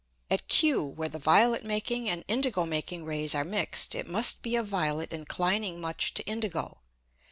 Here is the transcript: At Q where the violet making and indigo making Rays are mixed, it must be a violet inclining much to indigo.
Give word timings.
At 0.31 0.47
Q 0.47 0.83
where 0.83 1.09
the 1.09 1.19
violet 1.19 1.63
making 1.63 2.09
and 2.09 2.25
indigo 2.27 2.65
making 2.65 3.05
Rays 3.05 3.35
are 3.35 3.43
mixed, 3.43 3.93
it 3.93 4.09
must 4.09 4.41
be 4.41 4.55
a 4.55 4.63
violet 4.63 5.13
inclining 5.13 5.79
much 5.79 6.15
to 6.15 6.25
indigo. 6.25 6.79